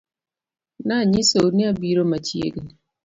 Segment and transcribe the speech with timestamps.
[0.87, 2.71] Nanyisou ni abiro machiegni